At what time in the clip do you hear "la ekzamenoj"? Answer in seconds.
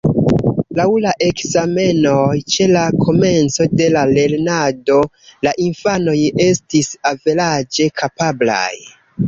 1.01-2.39